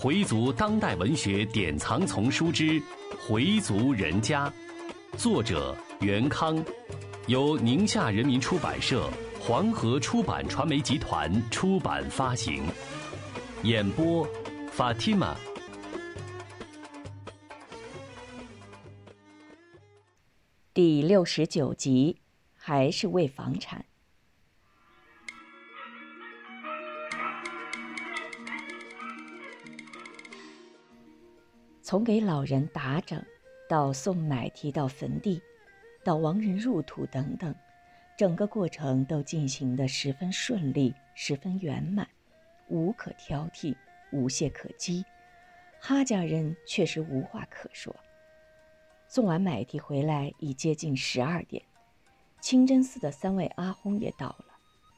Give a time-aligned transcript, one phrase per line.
[0.00, 2.64] 回族当代文学典藏丛书之
[3.26, 4.48] 《回族人家》，
[5.16, 6.64] 作者袁康，
[7.26, 12.62] 由宁夏人民出版社、黄河出版传媒集团出版发行。
[13.64, 14.24] 演播
[14.76, 15.34] ：Fatima。
[20.72, 22.18] 第六十九集，
[22.54, 23.84] 还是为房产。
[31.88, 33.24] 从给老人打整，
[33.66, 35.40] 到送奶提到坟地，
[36.04, 37.54] 到亡人入土等等，
[38.14, 42.06] 整个过程都进行得十分顺利，十分圆满，
[42.68, 43.74] 无可挑剔，
[44.12, 45.02] 无懈可击。
[45.80, 47.96] 哈家人确实无话可说。
[49.06, 51.62] 送完买提回来已接近十二点，
[52.42, 54.44] 清真寺的三位阿訇也到了，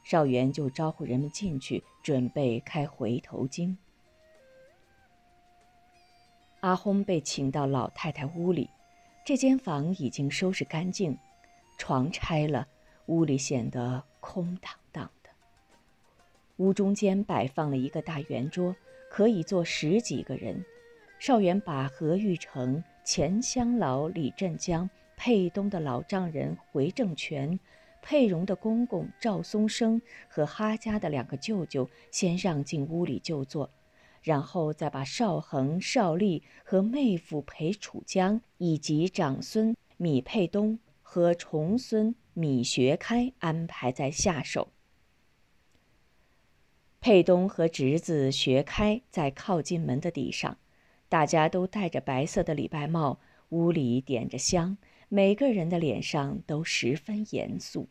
[0.03, 3.77] 少元就招呼人们进去，准备开回头经。
[6.61, 8.69] 阿轰被请到老太太屋里，
[9.25, 11.17] 这间房已经收拾干净，
[11.79, 12.67] 床拆了，
[13.07, 15.29] 屋里显得空荡荡的。
[16.57, 18.75] 屋中间摆放了一个大圆桌，
[19.09, 20.63] 可以坐十几个人。
[21.17, 27.59] 少元把何玉成、钱香老、李振江、沛东的老丈人回正全、
[28.03, 33.67] 沛荣的公公赵松生和哈家的两个舅舅先让进屋里就坐。
[34.21, 44.69] 然后再把少恒、少立和妹夫裴楚江，以及长孙米沛东和重孙米学开安排在下手。
[46.99, 50.57] 沛东和侄子学开在靠近门的地上，
[51.09, 53.19] 大家都戴着白色的礼拜帽，
[53.49, 54.77] 屋里点着香，
[55.09, 57.89] 每个人的脸上都十分严肃。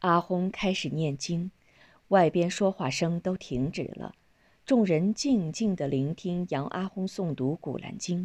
[0.00, 1.52] 阿轰开始念经。
[2.08, 4.14] 外边说话声都停止了，
[4.64, 8.22] 众人静静地聆听杨阿訇诵读《古兰经》。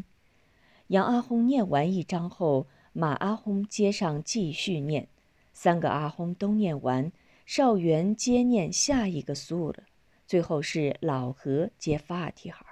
[0.88, 5.10] 杨阿訇念完一章后，马阿訇接上继续念，
[5.52, 7.12] 三个阿訇都念完，
[7.46, 9.84] 少元接念下一个苏了，
[10.26, 12.66] 最后是老何接法提哈。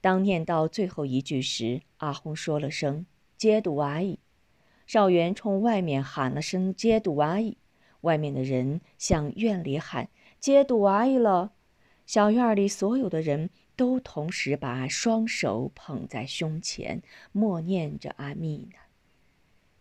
[0.00, 3.06] 当念到最后一句时，阿訇说了声
[3.36, 4.20] “接读阿姨”，
[4.86, 7.58] 少元冲外面喊了声“接读阿姨”，
[8.02, 10.08] 外面的人向院里喊。
[10.40, 11.52] 接读阿姨了，
[12.06, 18.78] 小院里所有的人都同时把双手捧在胸前，默念着阿弥呢。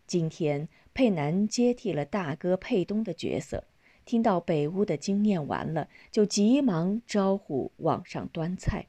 [0.07, 3.65] 今天佩南接替了大哥佩东的角色，
[4.03, 8.87] 听到北屋的经念完了，就急忙招呼往上端菜。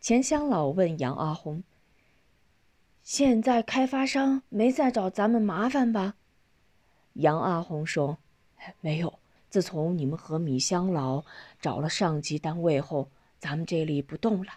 [0.00, 1.64] 钱香老问杨阿红
[3.02, 6.14] ：“现在开发商没再找咱们麻烦吧？”
[7.14, 8.18] 杨阿红说
[8.80, 9.18] ：“没有。”
[9.54, 11.24] 自从你们和米香老
[11.60, 14.54] 找了上级单位后，咱们这里不动了。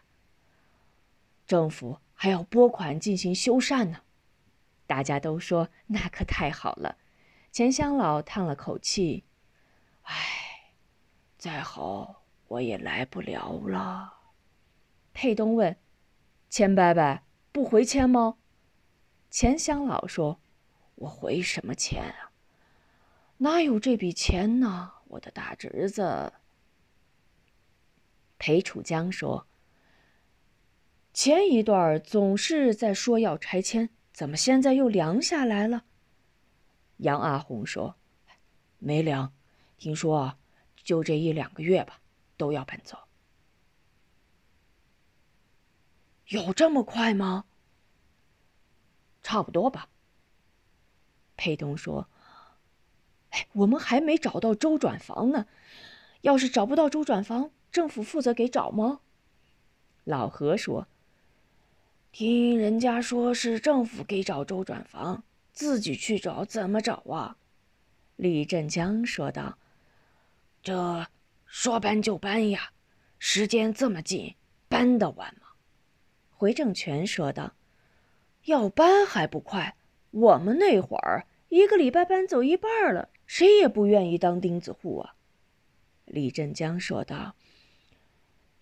[1.45, 4.01] 政府还要拨款进行修缮呢。
[4.87, 6.97] 大家都说那可太好了。
[7.51, 9.23] 钱香老叹了口气
[10.01, 10.73] ：“唉，
[11.37, 14.15] 再好我也来不了了。”
[15.13, 15.77] 佩东问
[16.49, 17.19] ：“钱伯伯
[17.51, 18.37] 不回迁吗？”
[19.29, 20.39] 钱香老说
[20.95, 22.25] ：“我回什么钱啊？”
[23.39, 24.93] 哪有这笔钱呢？
[25.09, 26.33] 我的大侄子
[28.39, 29.47] 裴楚江说
[31.13, 35.85] ：“前一段总是在说要拆迁，怎么现在又凉下来了？”
[36.97, 37.95] 杨阿红说
[38.79, 39.31] ：“没凉，
[39.77, 40.37] 听说，
[40.75, 42.01] 就这一两个月吧，
[42.37, 42.97] 都要搬走。
[46.25, 47.45] 有这么快吗？
[49.21, 49.89] 差不多吧。”
[51.37, 52.09] 裴东说。
[53.53, 55.45] 我们还没找到周转房呢，
[56.21, 59.01] 要是找不到周转房，政府负责给找吗？
[60.03, 60.87] 老何说
[62.11, 67.37] ：“听人家说是政府给找周转房，自己去找怎么找啊？”
[68.15, 69.57] 李振江说道
[70.63, 71.07] ：“这
[71.45, 72.71] 说搬就搬呀，
[73.19, 74.35] 时间这么紧，
[74.67, 75.47] 搬得完吗？”
[76.31, 77.53] 回正全说道
[78.45, 79.75] ：“要搬还不快，
[80.11, 85.15] 我们那会儿一个礼拜搬走一半了。”谁也不愿意当钉子户啊，
[86.05, 87.35] 李振江说道。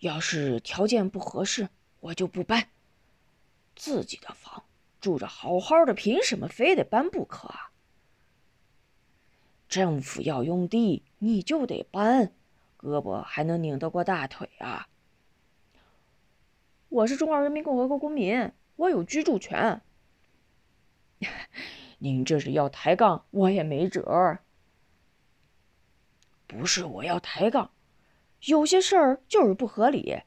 [0.00, 1.68] 要是条件不合适，
[2.00, 2.68] 我就不搬。
[3.74, 4.64] 自己的房
[5.00, 7.70] 住着好好的，凭什么非得搬不可啊？
[9.68, 12.32] 政府要用地，你就得搬，
[12.78, 14.88] 胳膊还能拧得过大腿啊？
[16.88, 19.80] 我是中华人民共和国公民，我有居住权。
[21.98, 24.38] 您这是要抬杠，我也没辙。
[26.46, 27.70] 不是我要抬杠，
[28.44, 30.22] 有些事儿就是不合理。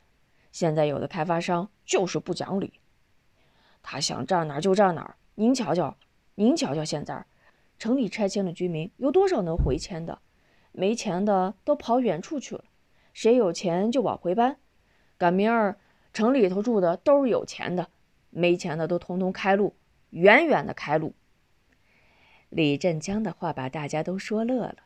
[0.52, 2.80] 现在有的开发商就是不讲理，
[3.84, 5.16] 他想占哪儿就占哪儿。
[5.36, 5.96] 您瞧瞧，
[6.36, 7.26] 您瞧瞧，现在
[7.78, 10.20] 城里拆迁的居民有多少能回迁的？
[10.72, 12.66] 没钱的都跑远处去了。
[13.14, 14.58] 谁有钱就往回搬。
[15.18, 15.78] 赶明儿
[16.14, 17.90] 城里头住的都是有钱的，
[18.30, 19.76] 没钱的都通通开路，
[20.10, 21.14] 远远的开路。
[22.50, 24.78] 李振江的话把大家都说乐了。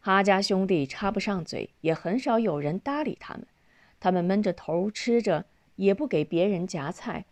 [0.00, 3.46] 哈家兄弟插不上嘴，也很少有人搭理他们。
[4.00, 5.46] 他们闷着头吃着，
[5.76, 7.24] 也不给别人夹菜。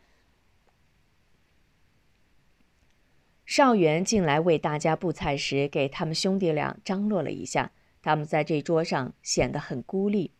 [3.45, 7.71] 邵元进来为大家布菜时，给他们兄弟俩张罗了一下。
[8.03, 10.33] 他们在这桌上显得很孤立。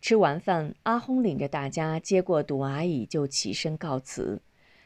[0.00, 4.40] 吃完饭，阿轰领着大家接过赌阿姨，就起身告辞。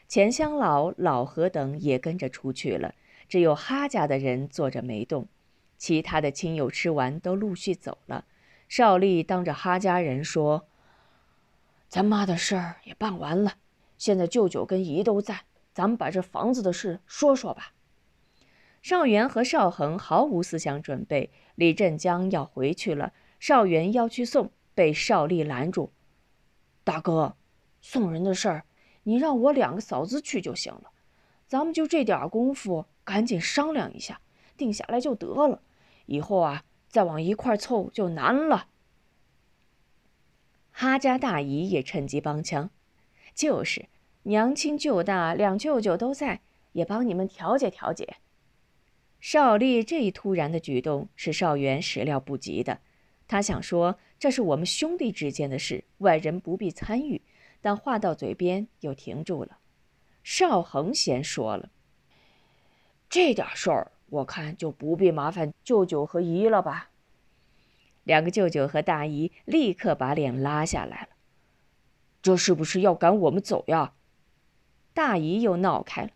[0.07, 2.95] 钱香老、老何等也跟着出去了，
[3.29, 5.29] 只有哈家的人坐着没动。
[5.77, 8.25] 其他的亲友吃完都陆续走了。
[8.67, 10.67] 邵丽当着哈家人说
[11.87, 13.53] ：“咱妈的事儿也办完了，
[13.97, 17.73] 现在舅舅跟姨都在，咱们把这房子的事说说吧。”
[18.81, 21.31] 邵元和邵恒毫无思想准备。
[21.55, 25.91] 李振江要回去了，邵元要去送，被邵丽拦住
[26.83, 27.35] ：“大哥，
[27.81, 28.65] 送人的事儿，
[29.03, 30.91] 你让我两个嫂子去就行了。
[31.49, 34.21] 咱们就这点功夫，赶紧商量一下，
[34.55, 35.61] 定下来就得了。
[36.05, 38.69] 以后啊。”再往一块凑就难了。
[40.71, 42.71] 哈家大姨也趁机帮腔
[43.35, 43.85] ：“就是
[44.23, 46.41] 娘亲舅大两舅舅都在，
[46.71, 48.15] 也帮你们调解调解。”
[49.21, 52.79] 邵丽这一突然的举动是邵元始料不及的，
[53.27, 57.21] 他想说这是我们兄弟之间的事，外人不必参与，
[57.61, 59.59] 但话到嘴边又停住了。
[60.23, 61.69] 邵恒先说了
[63.09, 66.89] ：“这点事儿。”我看就不必麻烦舅舅和姨了吧。
[68.03, 71.09] 两个舅舅和大姨立刻把脸拉下来了。
[72.19, 73.93] 这是不是要赶我们走呀？
[74.95, 76.09] 大姨又闹开了。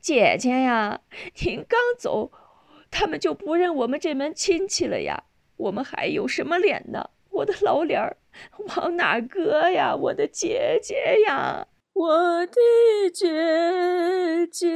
[0.00, 1.00] 姐姐呀，
[1.42, 2.30] 您刚走，
[2.90, 5.24] 他们就不认我们这门亲戚了呀。
[5.56, 7.08] 我们还有什么脸呢？
[7.30, 8.18] 我的老脸儿
[8.76, 9.96] 往哪搁呀？
[9.96, 11.66] 我的姐姐呀！
[12.00, 12.54] 我的
[13.12, 14.66] 姐姐！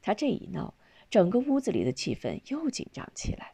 [0.00, 0.72] 他这一闹，
[1.10, 3.52] 整个屋子里的气氛又紧张起来。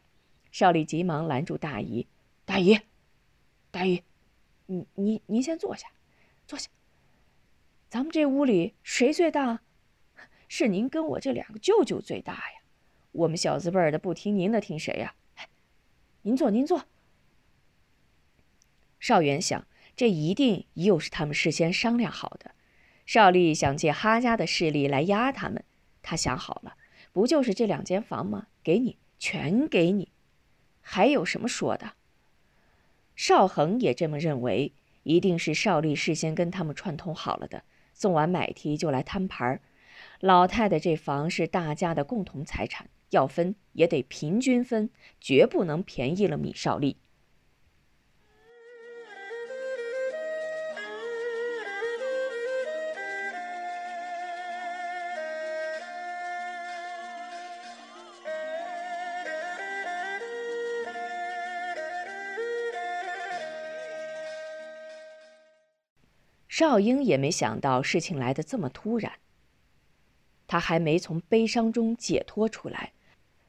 [0.53, 2.07] 邵丽急忙拦住大姨
[2.45, 2.79] ：“大姨，
[3.71, 4.03] 大姨，
[4.67, 5.89] 您您您先坐下，
[6.47, 6.69] 坐下。
[7.89, 9.63] 咱们这屋里谁最大？
[10.47, 12.61] 是您跟我这两个舅舅最大呀。
[13.11, 15.15] 我们小字辈儿的不听您的，听谁呀？
[16.21, 16.85] 您坐，您坐。”
[19.01, 19.67] 邵元想，
[19.97, 22.51] 这一定又是他们事先商量好的。
[23.05, 25.65] 邵丽想借哈家的势力来压他们。
[26.03, 26.77] 他想好了，
[27.11, 28.47] 不就是这两间房吗？
[28.63, 30.11] 给你，全给你，
[30.81, 31.93] 还有什么说的？
[33.15, 34.73] 邵恒也这么认为，
[35.03, 37.63] 一定是邵丽事先跟他们串通好了的。
[37.93, 39.61] 送完买提就来摊牌儿。
[40.19, 46.97] 老太太这房是大家的共同财产，要分也得平均分，绝不能便宜了米少丽。
[66.61, 69.13] 赵英也没想到事情来得这么突然。
[70.45, 72.93] 他还没从悲伤中解脱出来，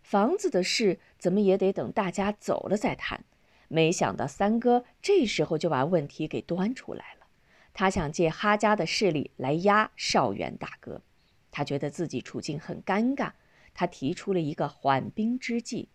[0.00, 3.23] 房子的事怎么也得等大家走了再谈。
[3.69, 7.26] 没想到三哥这时候就把问题给端出来了。
[7.75, 11.02] 他想借哈家的势力来压少元大哥，
[11.50, 13.33] 他觉得自己处境很尴尬。
[13.75, 15.90] 他提出了一个缓兵之计。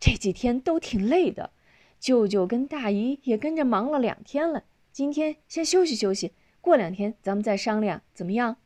[0.00, 1.52] 这几天都挺累的，
[2.00, 4.64] 舅舅跟大姨也跟着忙了两天了。
[4.92, 8.56] 今天先休息休息，过两天咱们再商量，怎么样？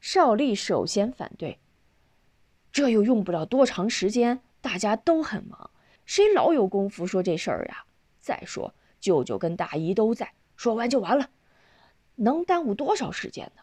[0.00, 1.60] 邵丽首先反对。
[2.72, 5.70] 这又用不了多长时间，大家都很忙，
[6.04, 7.84] 谁老有功夫说这事儿呀？
[8.20, 11.30] 再说舅舅跟大姨都在，说完就完了，
[12.16, 13.62] 能耽误多少时间呢？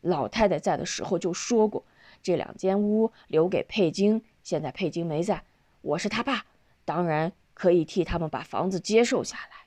[0.00, 1.86] 老太太在的时候就说过，
[2.20, 5.44] 这两间屋留给佩金，现在佩金没在，
[5.82, 6.46] 我是他爸，
[6.84, 9.61] 当然可以替他们把房子接受下来。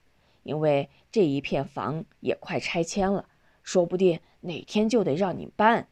[0.46, 3.28] 因为这一片房也快拆迁了，
[3.64, 5.88] 说不定哪天就得让你搬，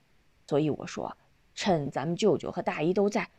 [0.47, 1.17] 所以我说，
[1.55, 3.31] 趁咱们舅舅和大姨都在，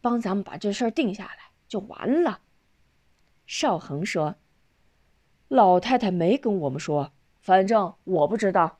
[0.00, 2.40] 帮咱们把这事儿定下来就完了。
[3.46, 4.36] 邵恒说
[5.48, 8.78] ：“老太太没跟我们说，反正我不知道。”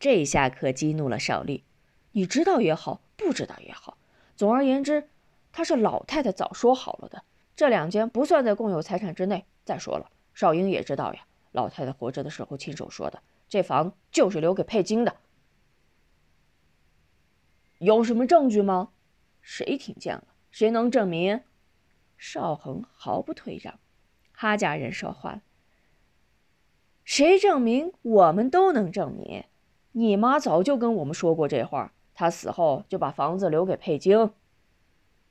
[0.00, 1.62] 这下可激怒了邵丽，
[2.12, 3.98] 你知道也好，不知道也好，
[4.34, 5.10] 总而言之，
[5.52, 7.22] 他是老太太早说好了的。
[7.56, 9.46] 这两间不算在共有财产之内。
[9.64, 15.16] 再说了，少英也知道呀，老太太活着的时候亲手说的，这房就是留给佩金的。
[17.78, 18.90] 有什么证据吗？
[19.40, 20.24] 谁听见了？
[20.50, 21.40] 谁能证明？
[22.16, 23.78] 邵恒毫不退让。
[24.32, 25.42] 哈家人说话了
[27.04, 27.92] ：“谁证明？
[28.02, 29.44] 我们都能证明。
[29.92, 34.30] 你妈早就跟我们说过这话，她死后就把房子留给佩金。”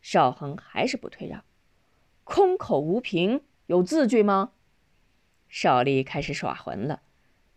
[0.01, 1.43] 邵恒还是不退让。
[2.23, 4.51] 空口无凭，有字据吗？
[5.49, 7.01] 邵丽开始耍混了。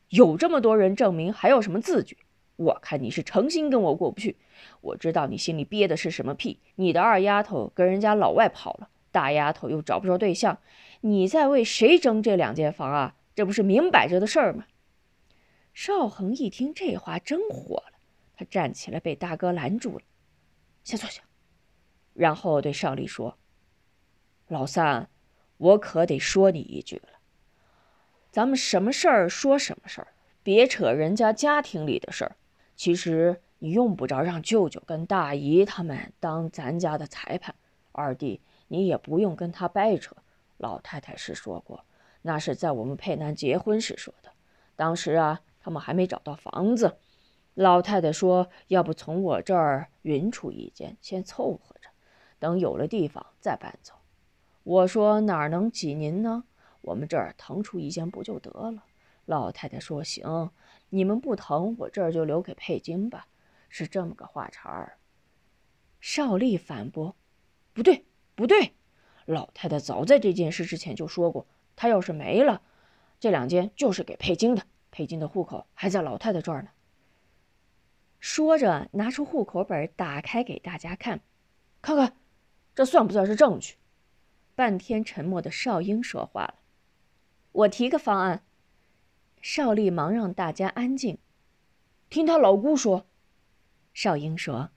[0.08, 2.18] 有这么多人证明，还有什么字据？
[2.56, 4.36] 我看你是诚心跟我过不去。
[4.80, 6.60] 我知道你心里憋的是什么屁。
[6.76, 10.58] 你的二丫头跟人家老外跑了，大丫头又找不着对象，
[11.02, 13.16] 你在为谁争这两间房啊？
[13.34, 14.64] 这不是明摆着的事儿吗？
[15.74, 17.98] 邵恒一听这话，真火了。
[18.34, 20.04] 他站起来，被大哥拦住了。
[20.82, 21.22] 先坐下，
[22.14, 23.38] 然后对邵丽说。
[24.48, 25.08] 老三，
[25.56, 27.08] 我可得说你一句了。
[28.30, 30.08] 咱们什么事儿说什么事儿，
[30.44, 32.36] 别扯人家家庭里的事儿。
[32.76, 37.56] 其实你用不着让舅舅跟大姨他们当咱家的裁判。
[37.90, 40.14] 二弟，你也不用跟他掰扯。
[40.58, 41.84] 老太太是说过，
[42.22, 44.30] 那是在我们佩南结婚时说的。
[44.76, 46.98] 当时啊，他们还没找到房子。
[47.54, 51.88] 老太太说，要不从我这儿匀出一间，先凑合着，
[52.38, 53.94] 等有了地方再搬走。
[54.66, 56.42] 我说哪能挤您呢？
[56.80, 58.82] 我们这儿腾出一间不就得了？
[59.24, 60.50] 老太太说行，
[60.88, 63.28] 你们不腾，我这儿就留给佩金吧，
[63.68, 64.98] 是这么个话茬儿。
[66.00, 67.14] 邵丽反驳
[67.72, 68.72] ：“不对，不对，
[69.24, 71.46] 老太太早在这件事之前就说过，
[71.76, 72.60] 她要是没了，
[73.20, 74.64] 这两间就是给佩金的。
[74.90, 76.70] 佩金的户口还在老太太这儿呢。”
[78.18, 81.20] 说着，拿出户口本打开给大家看，
[81.80, 82.16] 看看，
[82.74, 83.76] 这算不算是证据？
[84.56, 86.54] 半天沉默的少英说话了
[87.52, 88.42] ：“我提个方案。”
[89.42, 91.18] 邵丽忙让大家安静，
[92.08, 93.06] 听他老姑说。
[93.92, 94.70] 少英说：“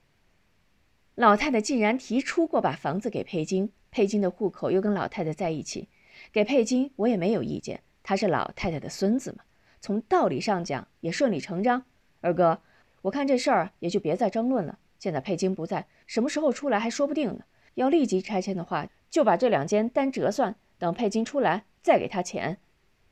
[1.16, 5.88] 老太太既然提出过把房子给佩金，佩金的户口又跟老太太在一起，
[6.30, 7.82] 给佩金我也没有意见。
[8.02, 9.44] 他是老太太的孙子嘛，
[9.80, 11.84] 从道理上讲也顺理成章。
[12.20, 12.60] 二哥，
[13.00, 14.78] 我看这事儿也就别再争论了。
[14.98, 17.44] 现在佩金不在，什么时候出来还说不定呢。
[17.74, 22.60] 要立即拆迁的话。”就把这两间单折算，等佩金出来再给他钱。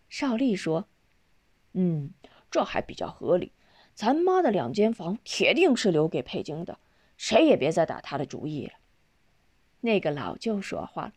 [0.08, 0.86] 邵丽说
[1.74, 2.12] ：“嗯，
[2.52, 3.50] 这还比较合理。
[3.94, 6.78] 咱妈的两间房铁定是留给佩金的，
[7.16, 8.74] 谁也别再打他的主意了。”
[9.82, 11.12] 那个老舅说话了：“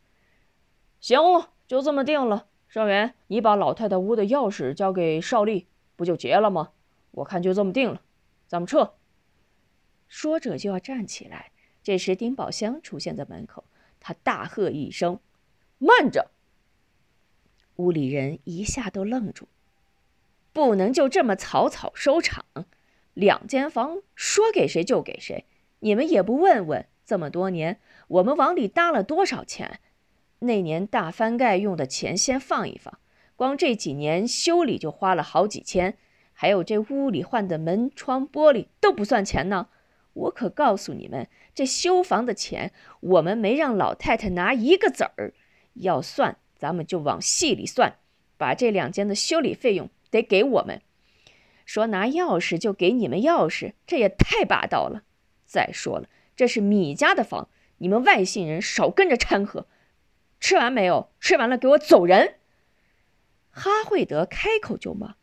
[1.00, 2.48] 行了，就这么定了。
[2.67, 6.71] 少元，你把老太太屋的钥匙交给邵丽，不就结了吗？
[7.12, 8.01] 我看就这么定了，
[8.48, 8.95] 咱们撤。”
[10.10, 11.51] 说着就要站起来，
[11.83, 13.63] 这时丁宝香出现在门口。
[14.00, 15.19] 他大喝一声
[15.77, 16.31] ：“慢着！”
[17.77, 19.47] 屋里人一下都愣住，
[20.51, 22.45] 不能就这么草草收场。
[23.13, 25.45] 两间房说给谁就给谁，
[25.79, 29.79] 你们也不问问，这么多年我们往里搭了多少钱？
[30.39, 32.97] 那年大翻盖用的钱先放一放，
[33.35, 35.97] 光这几年修理就花了好几千，
[36.33, 39.69] 还有这屋里换的门窗玻璃都不算钱呢。
[40.13, 45.34] 我可告诉你们，这修房的钱，我们没让老太太拿一个子儿。
[45.75, 47.96] 要算，咱们就往细里算，
[48.38, 50.82] 把这两间的修理费用得给我们。
[51.65, 55.03] 说拿钥匙就给你们钥匙，这也太霸道了。
[55.46, 59.68] 再说了，这是米家的房，你们外姓人少跟着掺和。
[60.41, 61.12] 吃完没有？
[61.20, 62.36] 吃完了给我走人。
[63.50, 65.15] 哈惠德开口就骂：“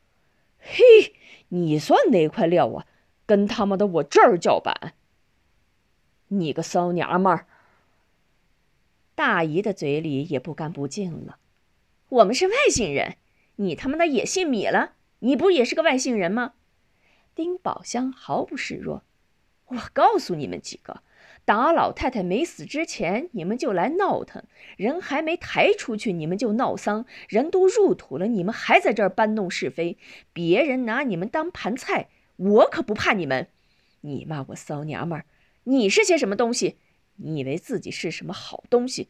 [0.59, 1.15] 嘿，
[1.49, 2.87] 你算哪块料啊？”
[3.29, 4.95] 跟他妈的我这儿叫板！
[6.29, 7.47] 你个骚娘们儿！
[9.15, 11.37] 大姨的嘴里也不干不净了。
[12.09, 13.19] 我们是外姓人，
[13.57, 14.95] 你他妈的也姓米了？
[15.19, 16.55] 你不也是个外姓人吗？
[17.35, 19.03] 丁宝香毫不示弱。
[19.67, 21.03] 我告诉你们几个，
[21.45, 24.45] 打老太太没死之前，你们就来闹腾；
[24.79, 29.99] 人还没抬出去，你们就闹丧；人都入土了，你们还在这儿搬弄是非，
[30.33, 32.09] 别人拿你们当盘菜。
[32.39, 33.49] 我可不怕你们，
[34.03, 35.27] 你骂我骚娘们儿，
[35.65, 36.79] 你是些什么东西？
[37.17, 39.09] 你以为自己是什么好东西？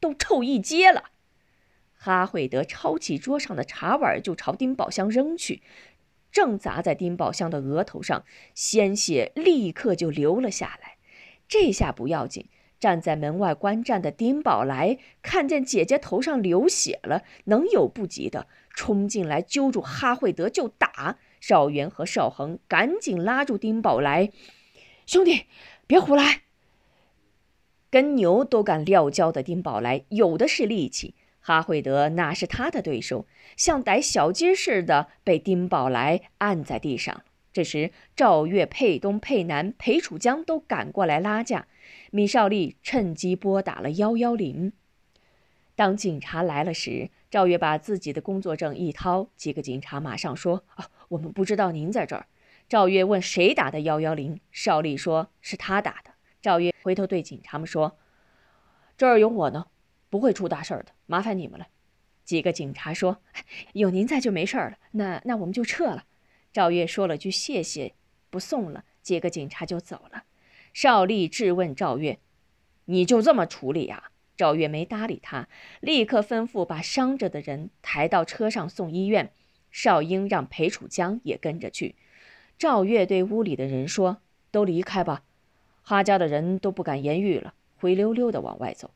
[0.00, 1.10] 都臭一街了！
[1.94, 5.62] 哈惠德抄起桌上的茶碗就朝丁宝香扔去，
[6.32, 10.96] 正砸在丁宝香的额头上，鲜血立刻就流了下来。
[11.46, 12.48] 这下不要紧，
[12.80, 18.46] 站在门外观战的丁宝来看见姐姐头上流血了，能有不急的？
[18.70, 21.18] 冲进来揪住哈惠德就打。
[21.46, 24.30] 邵元和邵恒赶紧拉住丁宝来，
[25.04, 25.44] 兄弟，
[25.86, 26.40] 别胡来！
[27.90, 33.26] 跟牛都敢撂跤的丁宝来有的是力气，哈惠德哪是他的对手？
[33.58, 37.22] 像逮小鸡似的被丁宝来按在地上。
[37.52, 41.68] 这时，赵月、佩东、佩南、裴楚江都赶过来拉架，
[42.10, 44.72] 米少利趁机拨打了幺幺零。
[45.76, 52.28] 当警察来了时，赵月把自己的工作证一掏，几个警察马上说：“啊，我们不知道您在这儿。”
[52.70, 57.98] 赵月问：“谁打的幺幺零？”邵丽说：“是他打的。”赵月回头对警察们说
[58.96, 59.66] ：“这儿有我呢，
[60.08, 61.66] 不会出大事儿的，麻烦你们了。”
[62.22, 63.20] 几个警察说
[63.74, 66.04] ：“有您在就没事了。”那那我们就撤了。
[66.52, 67.96] 赵月说了句谢谢，
[68.30, 68.84] 不送了。
[69.02, 70.22] 几个警察就走了。
[70.72, 72.20] 邵丽质问赵月
[72.86, 75.48] ：“你就这么处理呀？”赵月没搭理他，
[75.80, 79.32] 立刻吩咐把伤着的人抬到车上送医院。
[79.70, 81.96] 邵英让裴楚江也跟着去。
[82.56, 84.18] 赵月对屋里的人说
[84.52, 85.24] ：“都离开吧，
[85.82, 88.92] 哈家的人都不敢言语了，灰溜溜的往外走。”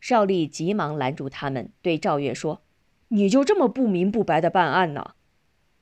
[0.00, 2.62] 邵丽急忙拦住他们，对赵月说
[3.08, 5.14] ：“你就这么不明不白的办案呢？”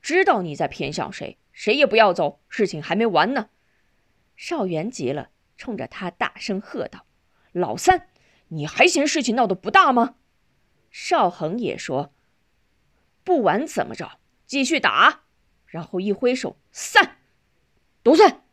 [0.01, 3.49] 知道你在偏向谁，谁也不要走，事情还没完呢。
[4.35, 7.05] 邵元急了，冲着他大声喝道
[7.57, 8.07] ：“老三，
[8.49, 10.15] 你还嫌事情闹得不大吗？”
[10.91, 12.13] 邵恒也说
[13.23, 15.21] ：“不管怎么着，继续打。”
[15.67, 17.17] 然后一挥手，散，
[18.01, 18.43] 都散。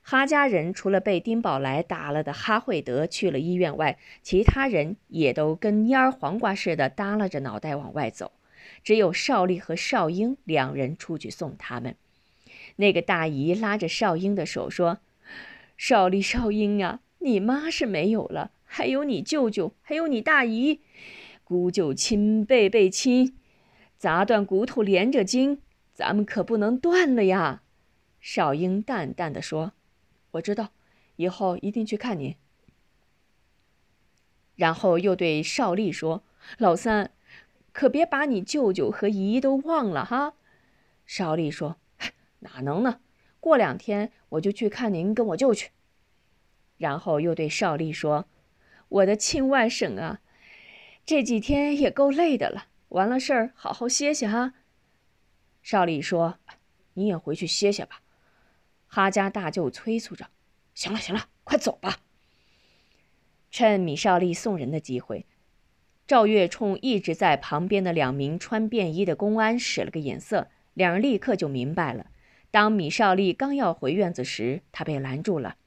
[0.00, 8.32] 哈家人除了被丁宝来打了的哈惠德去了医院外，其他人也都跟蔫儿黄瓜似的耷拉着脑袋往外走。
[8.84, 11.96] 只有少丽和少英两人出去送他们。
[12.76, 14.98] 那个大姨拉着少英的手说
[15.76, 20.80] ：“少丽、少英啊，你妈是没有了，还有你舅舅，还有你大姨，
[21.44, 23.36] 姑舅亲，辈辈亲，
[23.96, 25.60] 砸断骨头连着筋，
[25.92, 27.62] 咱们可不能断了呀。”
[28.20, 29.72] 少英淡淡的说
[30.32, 30.70] ：“我知道，
[31.16, 32.36] 以后一定去看您。”
[34.56, 36.22] 然后又对少丽说
[36.58, 37.10] ：“老三。”
[37.72, 40.34] 可别把你舅舅和姨都忘了哈，
[41.06, 41.78] 少丽说
[42.40, 43.00] ：“哪能呢？
[43.40, 45.70] 过两天我就去看您跟我舅去。”
[46.82, 48.26] 然后又对少丽说
[48.90, 50.18] ：“我的亲外甥啊，
[51.06, 54.54] 这几天也够累的了，完了事儿好好歇歇哈。”
[55.62, 56.40] 少丽说
[56.94, 58.02] ：“你也回去歇歇吧。”
[58.88, 60.26] 哈家大舅催促着
[60.74, 61.98] ：“行了行了，快走吧。”
[63.52, 65.24] 趁米少丽送人的机会。
[66.08, 72.06] 赵月冲一直在旁边的两名穿便衣的公安使了个眼色，两人立刻就明白了。
[72.50, 75.54] 当米少利刚要回院子时，他被拦住了。“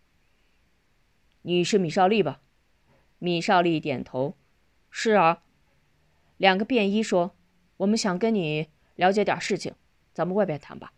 [1.45, 2.41] 你是米少利吧？”
[3.19, 4.35] 米少利点头
[4.89, 5.43] ，“是啊。”
[6.37, 7.35] 两个便衣说
[7.77, 9.73] ：“我们想跟你了解点事情，
[10.11, 10.91] 咱们外边谈吧。”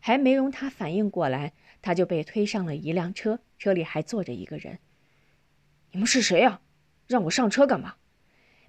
[0.00, 4.78] 还没容他反应过来，他就被推上了一辆车，车里还坐着一个人。
[5.92, 6.60] “你们是谁呀？
[7.06, 7.96] 让我上车干嘛？”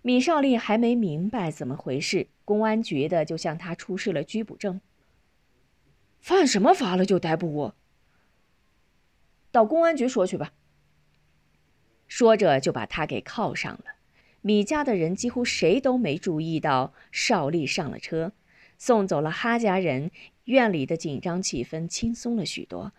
[0.02, 4.80] 米少利还没明白怎么回事，公安局的就向他出示了拘捕证。
[6.22, 7.76] 犯什么法了就逮捕我？
[9.52, 10.54] 到公安局说去吧。
[12.10, 13.86] 说着就把他给铐上了。
[14.42, 18.34] 米家的人几乎谁都没注意到少利上了车，
[18.78, 20.12] 送走了哈家人，
[20.46, 22.92] 院里的紧张气氛轻松了许多。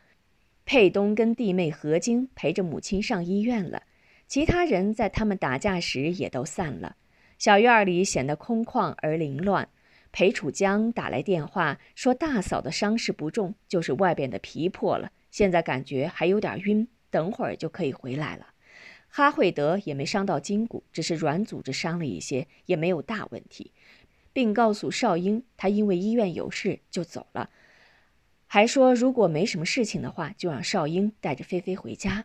[0.64, 3.82] 佩东跟弟妹何晶陪着母亲上医院了。
[4.28, 6.94] 其他人在他们打架时也都散了，
[7.36, 9.68] 小院里显得空旷而凌乱。
[10.12, 18.46] 裴楚江打来电话说，大嫂的伤势不重，就是外边的皮破了，现在感觉还有点晕，等会儿就可以回来了。
[19.12, 23.72] 哈惠德也没伤到筋骨，只是软组织伤了一些，也没有大问题，
[24.32, 27.50] 并告诉少英，他因为医院有事就走了，
[28.46, 32.24] 还说如果没什么事情的话，就让少英带着菲菲回家。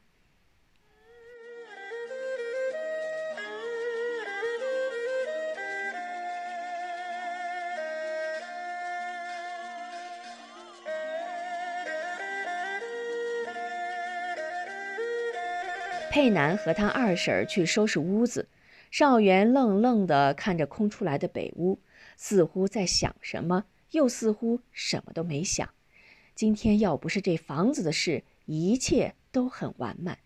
[16.15, 18.47] 佩南和他二婶去收拾屋子，
[18.89, 21.82] 少元愣愣地看着空出来的北屋，
[22.15, 25.69] 似乎在想什么，又似乎什么都没想。
[26.34, 30.19] 今天要不是这房子的事，一切都很完满。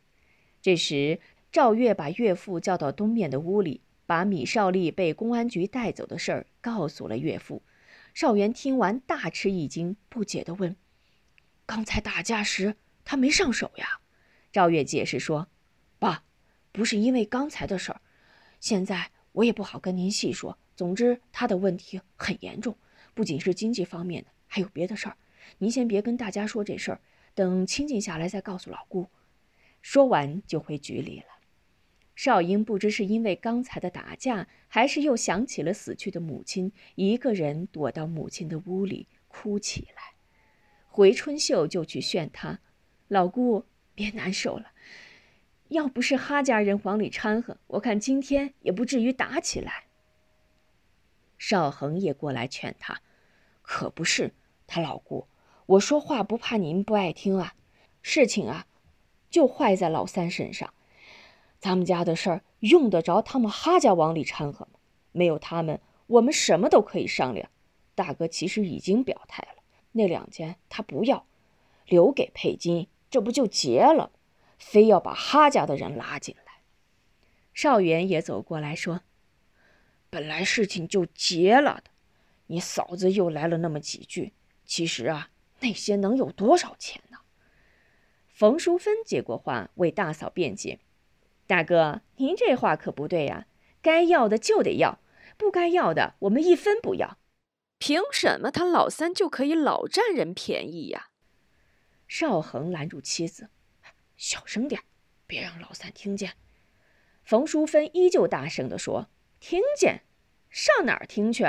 [0.62, 1.20] 这时，
[1.52, 7.64] 赵月把岳父叫到东面的屋里，把米少利被公安局带走的事儿告诉了岳父。
[8.14, 10.76] 少元听完大吃一惊，不解地问
[11.66, 14.02] ：“刚才打架时他没上手呀？”
[14.54, 15.48] 赵月解释说。
[16.00, 16.24] 爸，
[16.72, 18.02] 不是因为刚才的事儿，
[18.60, 20.58] 现在我也不好跟您细说。
[20.76, 22.78] 总之，他的问题很严重，
[23.14, 25.18] 不仅是经济方面的，还有别的事儿。
[25.58, 27.02] 您先别跟大家说这事儿，
[27.36, 29.10] 等清静下来再告诉老姑。”
[29.82, 31.26] 说完就回局里了。
[32.16, 40.16] 少英不知是因为刚才的打架，还是又想起了死去的母亲，一个人躲到母亲的屋里哭起来。
[40.88, 42.60] 回春秀就去劝他
[43.08, 44.72] ：“老姑，别难受了。
[45.70, 49.86] 要不是哈家人往里掺和，我看今天也不至于打起来。”
[51.40, 53.02] 少恒也过来劝他
[53.64, 54.34] ：“可不是，
[54.68, 55.28] 他老姑，
[55.66, 57.56] 我说话不怕您不爱听啊。
[58.02, 58.66] 事情啊，
[59.30, 60.74] 就坏在老三身上。
[61.60, 64.80] 咱们家的事儿用得着他们哈家往里掺和吗？
[65.12, 67.50] 没有他们，我们什么都可以商量。
[67.96, 71.26] 大哥其实已经表态了，那两间他不要，
[71.86, 74.12] 留给佩金，这不就结了？
[74.60, 76.62] 非要把哈家的人拉进来。”
[77.56, 79.02] 少元也走过来说。
[80.12, 81.92] 本来事情就结了的，
[82.48, 84.34] 你嫂子又来了那么几句，
[84.66, 87.20] 其实啊，那些能有多少钱呢？
[88.28, 90.80] 冯淑芬接过话，为大嫂辩解
[91.46, 93.46] ：“大哥，您这话可不对呀，
[93.82, 95.00] 该要的就得要，
[95.38, 97.20] 不该要的我们一分不要。
[97.78, 101.10] 凭什么他老三就可以老占人便宜呀？”
[102.08, 103.50] 邵恒拦住妻子
[104.20, 104.84] ：“小声点，
[105.26, 106.34] 别让老三听见。”
[107.24, 109.10] 冯淑芬依旧大声地说。
[109.40, 110.02] 听见，
[110.50, 111.46] 上哪儿听去？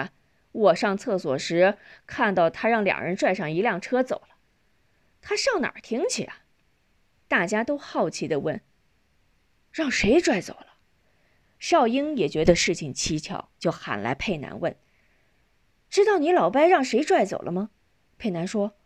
[0.52, 4.36] 我上厕所时看到他让两人拽上一辆车走了，
[5.20, 6.44] 他上哪儿听去啊？
[7.26, 8.62] 大家都好奇地问
[9.72, 10.76] ：“让谁拽走了？”
[11.58, 14.76] 少英也觉得事情蹊跷，就喊来佩南问
[15.90, 17.70] ：“知道你老伯让谁拽走了吗？”
[18.18, 18.76] 佩南说：“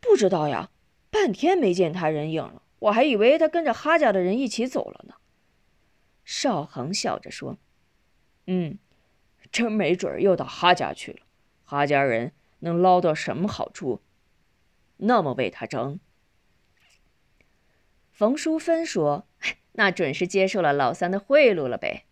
[0.00, 0.70] 不知道呀，
[1.10, 5.14] 半天没见他人影了，我还以为他跟着哈家的人一起走了呢。”
[6.24, 7.58] 邵恒笑着说。
[8.46, 8.78] 嗯，
[9.50, 11.20] 真没准又到哈家去了。
[11.64, 14.02] 哈家人能捞到什么好处？
[14.98, 15.98] 那么为他争？
[18.12, 19.26] 冯淑芬说
[19.72, 22.04] ：“那准是接受了老三的贿赂了呗。”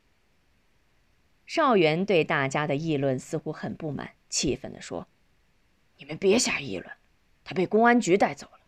[1.44, 5.06] 少元对大家的议论似乎很不满，气愤地说
[5.98, 6.90] ：“你们别瞎议论，
[7.44, 8.60] 他被公安局带走了。”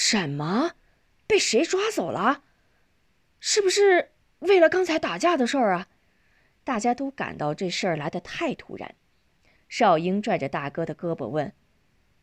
[0.00, 0.76] 什么？
[1.26, 2.44] 被谁抓走了？
[3.40, 4.12] 是不是？
[4.38, 5.88] 为了刚才打架的事儿啊，
[6.62, 8.94] 大家都感到这事儿来得太突然。
[9.68, 11.52] 少英拽着大哥的胳膊问：“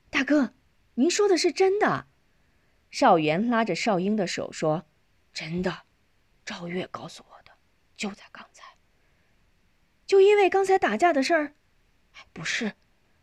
[0.09, 0.53] 大哥，
[0.93, 2.07] 您说的是真的？”
[2.91, 4.85] 少元拉着少英的手说
[5.33, 5.81] ：“真的，
[6.45, 7.51] 赵月告诉我的，
[7.97, 8.63] 就在刚才。
[10.05, 11.53] 就因为刚才打架的事儿？
[12.31, 12.71] 不是，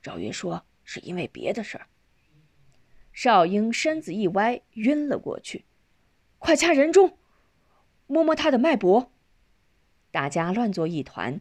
[0.02, 1.86] 赵月说是因为别的事儿。”
[3.12, 5.64] 少英身子一歪，晕了过去。
[6.38, 7.18] 快掐人中！
[8.07, 9.12] 摸摸他的脉搏，
[10.11, 11.40] 大家乱作一团，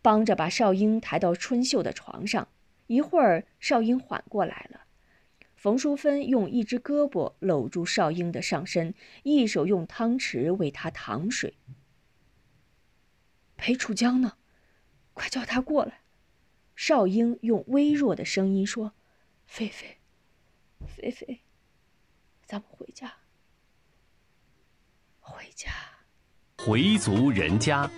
[0.00, 2.48] 帮着把少英抬到春秀的床上。
[2.86, 4.86] 一会儿，少英缓过来了。
[5.54, 11.58] 冯淑芬用一只胳膊搂住少英的上身，一手用汤匙为他淌水。
[13.56, 14.34] 裴楚江呢？
[15.12, 16.00] 快叫他过来！
[16.76, 18.94] 少英用微弱的声音说
[19.46, 19.97] ：“菲菲，
[20.86, 21.40] 菲菲，
[22.46, 23.12] 咱们回家。”
[25.20, 25.70] 回家，
[26.58, 27.90] 回族人家，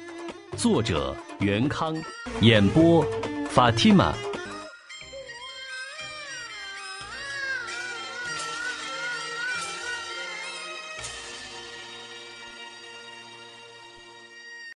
[0.56, 1.94] 作者袁康，
[2.40, 3.04] 演播
[3.48, 4.14] 法蒂玛。